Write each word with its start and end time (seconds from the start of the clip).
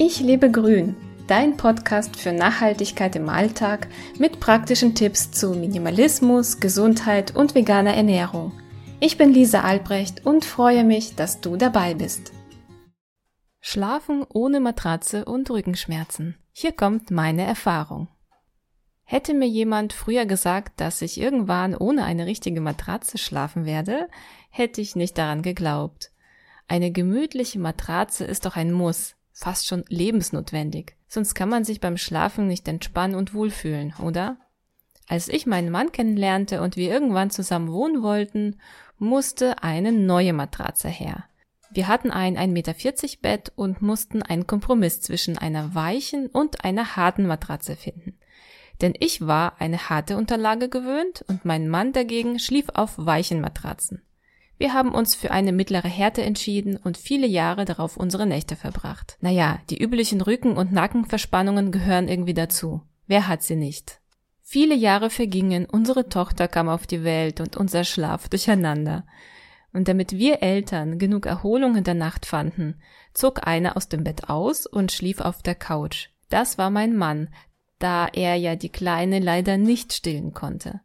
Ich 0.00 0.20
lebe 0.20 0.48
grün, 0.48 0.94
dein 1.26 1.56
Podcast 1.56 2.14
für 2.14 2.30
Nachhaltigkeit 2.30 3.16
im 3.16 3.28
Alltag 3.28 3.88
mit 4.16 4.38
praktischen 4.38 4.94
Tipps 4.94 5.32
zu 5.32 5.54
Minimalismus, 5.54 6.60
Gesundheit 6.60 7.34
und 7.34 7.56
veganer 7.56 7.94
Ernährung. 7.94 8.52
Ich 9.00 9.18
bin 9.18 9.32
Lisa 9.32 9.62
Albrecht 9.62 10.24
und 10.24 10.44
freue 10.44 10.84
mich, 10.84 11.16
dass 11.16 11.40
du 11.40 11.56
dabei 11.56 11.94
bist. 11.94 12.32
Schlafen 13.58 14.24
ohne 14.32 14.60
Matratze 14.60 15.24
und 15.24 15.50
Rückenschmerzen. 15.50 16.36
Hier 16.52 16.70
kommt 16.70 17.10
meine 17.10 17.42
Erfahrung. 17.42 18.06
Hätte 19.02 19.34
mir 19.34 19.48
jemand 19.48 19.92
früher 19.92 20.26
gesagt, 20.26 20.80
dass 20.80 21.02
ich 21.02 21.20
irgendwann 21.20 21.74
ohne 21.74 22.04
eine 22.04 22.26
richtige 22.26 22.60
Matratze 22.60 23.18
schlafen 23.18 23.64
werde, 23.64 24.08
hätte 24.48 24.80
ich 24.80 24.94
nicht 24.94 25.18
daran 25.18 25.42
geglaubt. 25.42 26.12
Eine 26.68 26.92
gemütliche 26.92 27.58
Matratze 27.58 28.24
ist 28.24 28.46
doch 28.46 28.54
ein 28.54 28.70
Muss, 28.70 29.16
fast 29.38 29.66
schon 29.66 29.84
lebensnotwendig. 29.88 30.96
Sonst 31.06 31.34
kann 31.34 31.48
man 31.48 31.64
sich 31.64 31.80
beim 31.80 31.96
Schlafen 31.96 32.48
nicht 32.48 32.66
entspannen 32.66 33.16
und 33.16 33.34
wohlfühlen, 33.34 33.94
oder? 34.02 34.36
Als 35.06 35.28
ich 35.28 35.46
meinen 35.46 35.70
Mann 35.70 35.92
kennenlernte 35.92 36.60
und 36.60 36.76
wir 36.76 36.90
irgendwann 36.90 37.30
zusammen 37.30 37.72
wohnen 37.72 38.02
wollten, 38.02 38.60
musste 38.98 39.62
eine 39.62 39.92
neue 39.92 40.32
Matratze 40.32 40.88
her. 40.88 41.24
Wir 41.70 41.86
hatten 41.86 42.10
ein 42.10 42.36
1,40 42.36 42.48
Meter 42.48 42.74
Bett 43.22 43.52
und 43.54 43.80
mussten 43.80 44.22
einen 44.22 44.46
Kompromiss 44.46 45.00
zwischen 45.00 45.38
einer 45.38 45.74
weichen 45.74 46.26
und 46.26 46.64
einer 46.64 46.96
harten 46.96 47.26
Matratze 47.26 47.76
finden. 47.76 48.18
Denn 48.80 48.94
ich 48.98 49.26
war 49.26 49.60
eine 49.60 49.88
harte 49.88 50.16
Unterlage 50.16 50.68
gewöhnt 50.68 51.24
und 51.28 51.44
mein 51.44 51.68
Mann 51.68 51.92
dagegen 51.92 52.38
schlief 52.38 52.66
auf 52.74 52.94
weichen 52.96 53.40
Matratzen. 53.40 54.02
Wir 54.58 54.74
haben 54.74 54.92
uns 54.92 55.14
für 55.14 55.30
eine 55.30 55.52
mittlere 55.52 55.88
Härte 55.88 56.22
entschieden 56.22 56.76
und 56.76 56.96
viele 56.96 57.28
Jahre 57.28 57.64
darauf 57.64 57.96
unsere 57.96 58.26
Nächte 58.26 58.56
verbracht. 58.56 59.16
Naja, 59.20 59.60
die 59.70 59.80
üblichen 59.80 60.20
Rücken- 60.20 60.56
und 60.56 60.72
Nackenverspannungen 60.72 61.70
gehören 61.70 62.08
irgendwie 62.08 62.34
dazu. 62.34 62.82
Wer 63.06 63.28
hat 63.28 63.44
sie 63.44 63.54
nicht? 63.54 64.00
Viele 64.42 64.74
Jahre 64.74 65.10
vergingen, 65.10 65.66
unsere 65.66 66.08
Tochter 66.08 66.48
kam 66.48 66.68
auf 66.68 66.86
die 66.86 67.04
Welt 67.04 67.40
und 67.40 67.56
unser 67.56 67.84
Schlaf 67.84 68.28
durcheinander. 68.28 69.06
Und 69.72 69.86
damit 69.86 70.12
wir 70.12 70.42
Eltern 70.42 70.98
genug 70.98 71.26
Erholung 71.26 71.76
in 71.76 71.84
der 71.84 71.94
Nacht 71.94 72.26
fanden, 72.26 72.80
zog 73.14 73.46
einer 73.46 73.76
aus 73.76 73.88
dem 73.88 74.02
Bett 74.02 74.28
aus 74.28 74.66
und 74.66 74.90
schlief 74.90 75.20
auf 75.20 75.42
der 75.42 75.54
Couch. 75.54 76.08
Das 76.30 76.58
war 76.58 76.70
mein 76.70 76.96
Mann, 76.96 77.28
da 77.78 78.08
er 78.08 78.34
ja 78.34 78.56
die 78.56 78.70
Kleine 78.70 79.20
leider 79.20 79.56
nicht 79.56 79.92
stillen 79.92 80.32
konnte. 80.32 80.80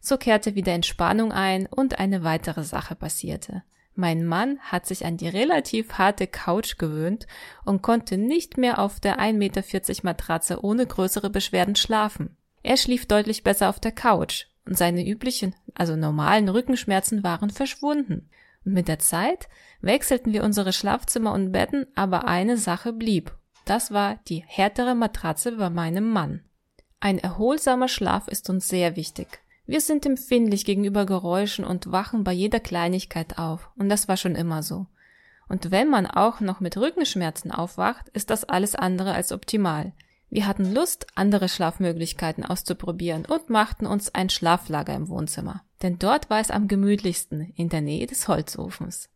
So 0.00 0.16
kehrte 0.16 0.54
wieder 0.54 0.72
Entspannung 0.72 1.30
ein 1.32 1.66
und 1.66 1.98
eine 1.98 2.24
weitere 2.24 2.64
Sache 2.64 2.94
passierte. 2.94 3.62
Mein 3.94 4.24
Mann 4.24 4.58
hat 4.60 4.86
sich 4.86 5.04
an 5.04 5.18
die 5.18 5.28
relativ 5.28 5.94
harte 5.94 6.26
Couch 6.26 6.78
gewöhnt 6.78 7.26
und 7.64 7.82
konnte 7.82 8.16
nicht 8.16 8.56
mehr 8.56 8.78
auf 8.78 8.98
der 8.98 9.18
1,40 9.18 9.34
Meter 9.34 9.62
Matratze 10.04 10.64
ohne 10.64 10.86
größere 10.86 11.28
Beschwerden 11.28 11.76
schlafen. 11.76 12.36
Er 12.62 12.76
schlief 12.76 13.06
deutlich 13.06 13.42
besser 13.42 13.68
auf 13.68 13.80
der 13.80 13.92
Couch 13.92 14.46
und 14.64 14.78
seine 14.78 15.06
üblichen, 15.06 15.54
also 15.74 15.96
normalen 15.96 16.48
Rückenschmerzen 16.48 17.22
waren 17.22 17.50
verschwunden. 17.50 18.30
Und 18.64 18.72
mit 18.72 18.88
der 18.88 18.98
Zeit 18.98 19.48
wechselten 19.80 20.32
wir 20.32 20.44
unsere 20.44 20.72
Schlafzimmer 20.72 21.32
und 21.32 21.52
Betten, 21.52 21.86
aber 21.94 22.26
eine 22.26 22.56
Sache 22.56 22.92
blieb. 22.92 23.34
Das 23.64 23.92
war 23.92 24.18
die 24.28 24.44
härtere 24.46 24.94
Matratze 24.94 25.52
bei 25.52 25.70
meinem 25.70 26.10
Mann. 26.10 26.42
Ein 27.00 27.18
erholsamer 27.18 27.88
Schlaf 27.88 28.28
ist 28.28 28.48
uns 28.50 28.68
sehr 28.68 28.96
wichtig. 28.96 29.40
Wir 29.70 29.80
sind 29.80 30.04
empfindlich 30.04 30.64
gegenüber 30.64 31.06
Geräuschen 31.06 31.64
und 31.64 31.92
wachen 31.92 32.24
bei 32.24 32.32
jeder 32.32 32.58
Kleinigkeit 32.58 33.38
auf. 33.38 33.70
Und 33.76 33.88
das 33.88 34.08
war 34.08 34.16
schon 34.16 34.34
immer 34.34 34.64
so. 34.64 34.88
Und 35.48 35.70
wenn 35.70 35.88
man 35.88 36.08
auch 36.08 36.40
noch 36.40 36.58
mit 36.58 36.76
Rückenschmerzen 36.76 37.52
aufwacht, 37.52 38.08
ist 38.08 38.30
das 38.30 38.42
alles 38.42 38.74
andere 38.74 39.14
als 39.14 39.30
optimal. 39.30 39.92
Wir 40.28 40.48
hatten 40.48 40.74
Lust, 40.74 41.06
andere 41.14 41.48
Schlafmöglichkeiten 41.48 42.44
auszuprobieren 42.44 43.24
und 43.26 43.48
machten 43.48 43.86
uns 43.86 44.12
ein 44.12 44.28
Schlaflager 44.28 44.92
im 44.92 45.08
Wohnzimmer. 45.08 45.62
Denn 45.82 46.00
dort 46.00 46.30
war 46.30 46.40
es 46.40 46.50
am 46.50 46.66
gemütlichsten, 46.66 47.52
in 47.54 47.68
der 47.68 47.80
Nähe 47.80 48.08
des 48.08 48.26
Holzofens. 48.26 49.08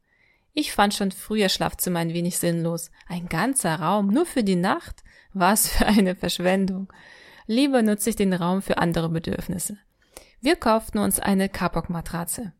Ich 0.52 0.70
fand 0.70 0.94
schon 0.94 1.10
früher 1.10 1.48
Schlafzimmer 1.48 1.98
ein 1.98 2.14
wenig 2.14 2.38
sinnlos. 2.38 2.92
Ein 3.08 3.28
ganzer 3.28 3.74
Raum 3.74 4.06
nur 4.06 4.24
für 4.24 4.44
die 4.44 4.54
Nacht? 4.54 5.02
Was 5.32 5.66
für 5.66 5.86
eine 5.86 6.14
Verschwendung. 6.14 6.92
Lieber 7.48 7.82
nutze 7.82 8.10
ich 8.10 8.14
den 8.14 8.32
Raum 8.32 8.62
für 8.62 8.78
andere 8.78 9.08
Bedürfnisse. 9.08 9.78
Wir 10.44 10.56
kauften 10.56 10.98
uns 10.98 11.20
eine 11.20 11.48
Kapok-Matratze, 11.48 12.52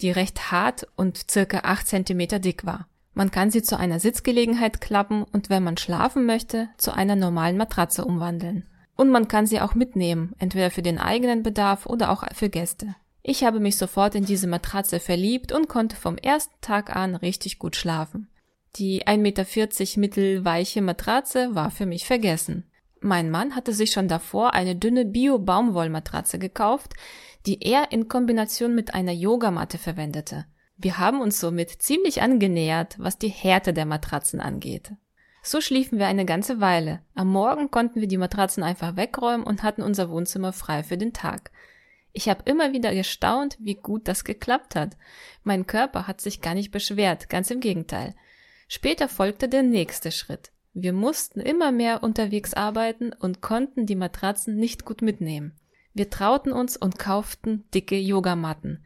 die 0.00 0.12
recht 0.12 0.52
hart 0.52 0.86
und 0.94 1.28
circa 1.28 1.62
8 1.64 1.88
cm 1.88 2.40
dick 2.40 2.64
war. 2.64 2.86
Man 3.14 3.32
kann 3.32 3.50
sie 3.50 3.64
zu 3.64 3.76
einer 3.76 3.98
Sitzgelegenheit 3.98 4.80
klappen 4.80 5.24
und 5.24 5.50
wenn 5.50 5.64
man 5.64 5.76
schlafen 5.76 6.24
möchte, 6.24 6.68
zu 6.76 6.94
einer 6.94 7.16
normalen 7.16 7.56
Matratze 7.56 8.04
umwandeln. 8.04 8.68
Und 8.94 9.10
man 9.10 9.26
kann 9.26 9.48
sie 9.48 9.60
auch 9.60 9.74
mitnehmen, 9.74 10.36
entweder 10.38 10.70
für 10.70 10.82
den 10.82 11.00
eigenen 11.00 11.42
Bedarf 11.42 11.86
oder 11.86 12.12
auch 12.12 12.22
für 12.32 12.48
Gäste. 12.48 12.94
Ich 13.24 13.42
habe 13.42 13.58
mich 13.58 13.76
sofort 13.76 14.14
in 14.14 14.24
diese 14.24 14.46
Matratze 14.46 15.00
verliebt 15.00 15.50
und 15.50 15.68
konnte 15.68 15.96
vom 15.96 16.18
ersten 16.18 16.54
Tag 16.60 16.94
an 16.94 17.16
richtig 17.16 17.58
gut 17.58 17.74
schlafen. 17.74 18.28
Die 18.76 19.04
1,40 19.04 19.18
Meter 19.18 20.00
mittelweiche 20.00 20.80
Matratze 20.80 21.56
war 21.56 21.72
für 21.72 21.86
mich 21.86 22.06
vergessen. 22.06 22.68
Mein 23.04 23.32
Mann 23.32 23.56
hatte 23.56 23.72
sich 23.72 23.90
schon 23.90 24.06
davor 24.06 24.54
eine 24.54 24.76
dünne 24.76 25.04
Bio-Baumwollmatratze 25.04 26.38
gekauft, 26.38 26.94
die 27.46 27.62
er 27.62 27.92
in 27.92 28.08
Kombination 28.08 28.74
mit 28.74 28.94
einer 28.94 29.12
Yogamatte 29.12 29.78
verwendete. 29.78 30.46
Wir 30.76 30.98
haben 30.98 31.20
uns 31.20 31.38
somit 31.38 31.70
ziemlich 31.70 32.22
angenähert, 32.22 32.96
was 32.98 33.18
die 33.18 33.28
Härte 33.28 33.72
der 33.72 33.86
Matratzen 33.86 34.40
angeht. 34.40 34.92
So 35.42 35.60
schliefen 35.60 35.98
wir 35.98 36.06
eine 36.06 36.24
ganze 36.24 36.60
Weile. 36.60 37.00
Am 37.14 37.28
Morgen 37.28 37.70
konnten 37.70 38.00
wir 38.00 38.08
die 38.08 38.16
Matratzen 38.16 38.62
einfach 38.62 38.96
wegräumen 38.96 39.44
und 39.44 39.62
hatten 39.62 39.82
unser 39.82 40.08
Wohnzimmer 40.10 40.52
frei 40.52 40.84
für 40.84 40.96
den 40.96 41.12
Tag. 41.12 41.50
Ich 42.12 42.28
habe 42.28 42.42
immer 42.44 42.72
wieder 42.72 42.94
gestaunt, 42.94 43.56
wie 43.58 43.74
gut 43.74 44.06
das 44.06 44.24
geklappt 44.24 44.76
hat. 44.76 44.96
Mein 45.42 45.66
Körper 45.66 46.06
hat 46.06 46.20
sich 46.20 46.40
gar 46.40 46.54
nicht 46.54 46.70
beschwert, 46.70 47.28
ganz 47.28 47.50
im 47.50 47.60
Gegenteil. 47.60 48.14
Später 48.68 49.08
folgte 49.08 49.48
der 49.48 49.62
nächste 49.62 50.12
Schritt. 50.12 50.52
Wir 50.74 50.92
mussten 50.92 51.40
immer 51.40 51.72
mehr 51.72 52.02
unterwegs 52.02 52.54
arbeiten 52.54 53.12
und 53.12 53.40
konnten 53.40 53.84
die 53.86 53.96
Matratzen 53.96 54.56
nicht 54.56 54.84
gut 54.84 55.02
mitnehmen. 55.02 55.58
Wir 55.94 56.10
trauten 56.10 56.52
uns 56.52 56.76
und 56.76 56.98
kauften 56.98 57.64
dicke 57.74 57.98
Yogamatten. 57.98 58.84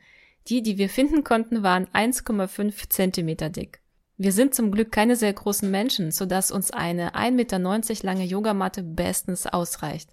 Die, 0.49 0.63
die 0.63 0.79
wir 0.79 0.89
finden 0.89 1.25
konnten, 1.25 1.63
waren 1.63 1.87
1,5 1.89 2.89
Zentimeter 2.89 3.51
dick. 3.51 3.81
Wir 4.17 4.33
sind 4.33 4.55
zum 4.55 4.71
Glück 4.71 4.93
keine 4.93 5.15
sehr 5.15 5.33
großen 5.33 5.71
Menschen, 5.71 6.11
so 6.11 6.25
dass 6.25 6.51
uns 6.51 6.71
eine 6.71 7.15
1,90 7.15 7.31
Meter 7.33 7.59
lange 8.03 8.25
Yogamatte 8.25 8.83
bestens 8.83 9.47
ausreicht. 9.47 10.11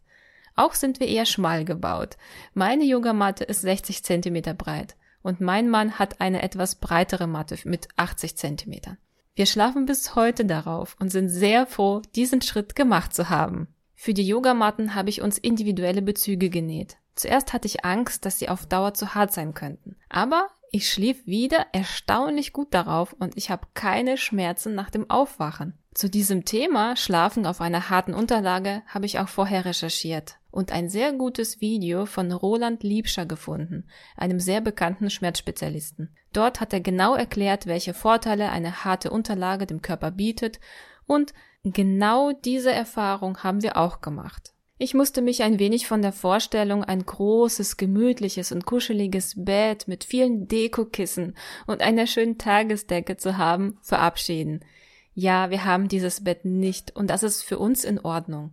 Auch 0.55 0.73
sind 0.73 0.99
wir 0.99 1.07
eher 1.07 1.25
schmal 1.25 1.65
gebaut. 1.65 2.17
Meine 2.53 2.83
Yogamatte 2.83 3.43
ist 3.43 3.61
60 3.61 4.03
Zentimeter 4.03 4.53
breit 4.53 4.95
und 5.21 5.41
mein 5.41 5.69
Mann 5.69 5.97
hat 5.97 6.21
eine 6.21 6.41
etwas 6.41 6.75
breitere 6.75 7.27
Matte 7.27 7.57
mit 7.63 7.87
80 7.95 8.35
Zentimetern. 8.35 8.97
Wir 9.35 9.45
schlafen 9.47 9.85
bis 9.85 10.15
heute 10.15 10.45
darauf 10.45 10.95
und 10.99 11.09
sind 11.09 11.29
sehr 11.29 11.65
froh, 11.65 12.01
diesen 12.15 12.41
Schritt 12.41 12.75
gemacht 12.75 13.15
zu 13.15 13.29
haben. 13.29 13.67
Für 13.95 14.13
die 14.13 14.27
Yogamatten 14.27 14.95
habe 14.95 15.09
ich 15.09 15.21
uns 15.21 15.37
individuelle 15.37 16.01
Bezüge 16.01 16.49
genäht. 16.49 16.97
Zuerst 17.15 17.53
hatte 17.53 17.67
ich 17.67 17.85
Angst, 17.85 18.25
dass 18.25 18.39
sie 18.39 18.49
auf 18.49 18.65
Dauer 18.65 18.93
zu 18.93 19.13
hart 19.13 19.31
sein 19.31 19.53
könnten. 19.53 19.95
Aber 20.09 20.47
ich 20.71 20.89
schlief 20.89 21.27
wieder 21.27 21.67
erstaunlich 21.71 22.51
gut 22.51 22.73
darauf 22.73 23.13
und 23.13 23.37
ich 23.37 23.51
habe 23.51 23.67
keine 23.75 24.17
Schmerzen 24.17 24.73
nach 24.73 24.89
dem 24.89 25.07
Aufwachen. 25.09 25.77
Zu 25.93 26.09
diesem 26.09 26.45
Thema 26.45 26.95
Schlafen 26.95 27.45
auf 27.45 27.61
einer 27.61 27.91
harten 27.91 28.15
Unterlage 28.15 28.81
habe 28.87 29.05
ich 29.05 29.19
auch 29.19 29.29
vorher 29.29 29.65
recherchiert 29.65 30.37
und 30.49 30.71
ein 30.71 30.89
sehr 30.89 31.13
gutes 31.13 31.61
Video 31.61 32.07
von 32.07 32.31
Roland 32.31 32.81
Liebscher 32.81 33.27
gefunden, 33.27 33.85
einem 34.17 34.39
sehr 34.39 34.61
bekannten 34.61 35.11
Schmerzspezialisten. 35.11 36.15
Dort 36.31 36.59
hat 36.59 36.73
er 36.73 36.81
genau 36.81 37.13
erklärt, 37.13 37.67
welche 37.67 37.93
Vorteile 37.93 38.49
eine 38.49 38.83
harte 38.83 39.11
Unterlage 39.11 39.67
dem 39.67 39.83
Körper 39.83 40.09
bietet 40.09 40.59
und 41.05 41.33
Genau 41.63 42.33
diese 42.33 42.73
Erfahrung 42.73 43.37
haben 43.37 43.63
wir 43.63 43.77
auch 43.77 44.01
gemacht. 44.01 44.53
Ich 44.77 44.93
musste 44.93 45.21
mich 45.21 45.43
ein 45.43 45.59
wenig 45.59 45.87
von 45.87 46.01
der 46.01 46.11
Vorstellung, 46.11 46.83
ein 46.83 47.05
großes, 47.05 47.77
gemütliches 47.77 48.51
und 48.51 48.65
kuscheliges 48.65 49.35
Bett 49.37 49.87
mit 49.87 50.03
vielen 50.03 50.49
Dekokissen 50.49 51.37
und 51.65 51.81
einer 51.81 52.05
schönen 52.05 52.37
Tagesdecke 52.37 53.15
zu 53.15 53.37
haben, 53.37 53.77
verabschieden. 53.81 54.65
Ja, 55.13 55.51
wir 55.51 55.63
haben 55.63 55.87
dieses 55.87 56.25
Bett 56.25 56.43
nicht 56.43 56.93
und 56.97 57.09
das 57.09 57.23
ist 57.23 57.43
für 57.43 57.59
uns 57.59 57.85
in 57.85 57.99
Ordnung. 57.99 58.51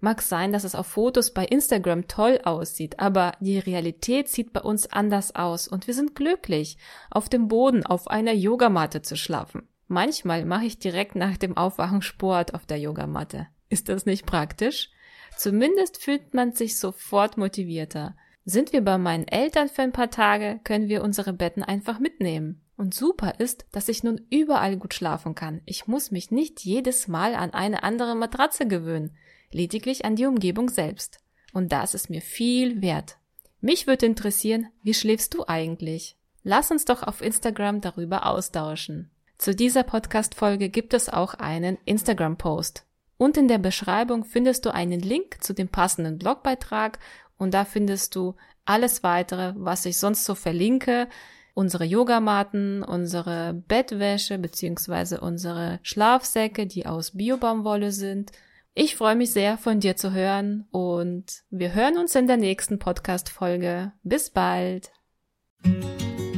Mag 0.00 0.20
sein, 0.20 0.52
dass 0.52 0.64
es 0.64 0.74
auf 0.74 0.86
Fotos 0.86 1.32
bei 1.32 1.46
Instagram 1.46 2.08
toll 2.08 2.40
aussieht, 2.44 2.98
aber 3.00 3.32
die 3.40 3.58
Realität 3.58 4.28
sieht 4.28 4.52
bei 4.52 4.60
uns 4.60 4.86
anders 4.86 5.34
aus 5.34 5.66
und 5.66 5.86
wir 5.86 5.94
sind 5.94 6.14
glücklich, 6.14 6.76
auf 7.10 7.30
dem 7.30 7.48
Boden 7.48 7.86
auf 7.86 8.08
einer 8.08 8.32
Yogamatte 8.32 9.00
zu 9.00 9.16
schlafen. 9.16 9.66
Manchmal 9.92 10.44
mache 10.44 10.66
ich 10.66 10.78
direkt 10.78 11.16
nach 11.16 11.36
dem 11.36 11.56
Aufwachen 11.56 12.00
Sport 12.00 12.54
auf 12.54 12.64
der 12.64 12.78
Yogamatte. 12.78 13.48
Ist 13.68 13.88
das 13.88 14.06
nicht 14.06 14.24
praktisch? 14.24 14.88
Zumindest 15.36 16.00
fühlt 16.00 16.32
man 16.32 16.52
sich 16.52 16.78
sofort 16.78 17.36
motivierter. 17.36 18.16
Sind 18.44 18.72
wir 18.72 18.82
bei 18.82 18.98
meinen 18.98 19.26
Eltern 19.26 19.68
für 19.68 19.82
ein 19.82 19.90
paar 19.90 20.08
Tage, 20.08 20.60
können 20.62 20.88
wir 20.88 21.02
unsere 21.02 21.32
Betten 21.32 21.64
einfach 21.64 21.98
mitnehmen. 21.98 22.62
Und 22.76 22.94
super 22.94 23.40
ist, 23.40 23.66
dass 23.72 23.88
ich 23.88 24.04
nun 24.04 24.20
überall 24.30 24.76
gut 24.76 24.94
schlafen 24.94 25.34
kann. 25.34 25.60
Ich 25.66 25.88
muss 25.88 26.12
mich 26.12 26.30
nicht 26.30 26.60
jedes 26.60 27.08
Mal 27.08 27.34
an 27.34 27.52
eine 27.52 27.82
andere 27.82 28.14
Matratze 28.14 28.68
gewöhnen, 28.68 29.16
lediglich 29.50 30.04
an 30.04 30.14
die 30.14 30.26
Umgebung 30.26 30.68
selbst. 30.68 31.18
Und 31.52 31.72
das 31.72 31.94
ist 31.94 32.10
mir 32.10 32.22
viel 32.22 32.80
wert. 32.80 33.16
Mich 33.60 33.88
würde 33.88 34.06
interessieren, 34.06 34.68
wie 34.84 34.94
schläfst 34.94 35.34
du 35.34 35.48
eigentlich? 35.48 36.16
Lass 36.44 36.70
uns 36.70 36.84
doch 36.84 37.02
auf 37.02 37.22
Instagram 37.22 37.80
darüber 37.80 38.26
austauschen. 38.26 39.10
Zu 39.40 39.54
dieser 39.54 39.84
Podcast-Folge 39.84 40.68
gibt 40.68 40.92
es 40.92 41.08
auch 41.08 41.32
einen 41.32 41.78
Instagram-Post. 41.86 42.84
Und 43.16 43.38
in 43.38 43.48
der 43.48 43.56
Beschreibung 43.56 44.24
findest 44.26 44.66
du 44.66 44.74
einen 44.74 45.00
Link 45.00 45.42
zu 45.42 45.54
dem 45.54 45.68
passenden 45.68 46.18
Blogbeitrag 46.18 46.98
und 47.38 47.54
da 47.54 47.64
findest 47.64 48.14
du 48.16 48.34
alles 48.66 49.02
weitere, 49.02 49.54
was 49.56 49.86
ich 49.86 49.96
sonst 49.96 50.26
so 50.26 50.34
verlinke. 50.34 51.08
Unsere 51.54 51.86
Yogamatten, 51.86 52.82
unsere 52.82 53.54
Bettwäsche 53.54 54.36
bzw. 54.36 55.16
unsere 55.16 55.80
Schlafsäcke, 55.84 56.66
die 56.66 56.84
aus 56.84 57.12
Biobaumwolle 57.12 57.92
sind. 57.92 58.32
Ich 58.74 58.94
freue 58.94 59.16
mich 59.16 59.32
sehr, 59.32 59.56
von 59.56 59.80
dir 59.80 59.96
zu 59.96 60.12
hören 60.12 60.66
und 60.70 61.44
wir 61.48 61.72
hören 61.72 61.96
uns 61.96 62.14
in 62.14 62.26
der 62.26 62.36
nächsten 62.36 62.78
Podcast-Folge. 62.78 63.92
Bis 64.02 64.28
bald! 64.28 64.92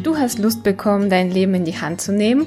Du 0.05 0.17
hast 0.17 0.39
Lust 0.39 0.63
bekommen, 0.63 1.11
dein 1.11 1.33
Leben 1.33 1.55
in 1.55 1.65
die 1.65 1.81
Hand 1.81 2.01
zu 2.01 2.13
nehmen? 2.13 2.47